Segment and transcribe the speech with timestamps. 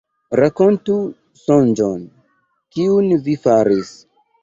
[0.39, 0.95] Rakontu
[1.43, 2.01] sonĝon,
[2.75, 3.97] kiun vi faris.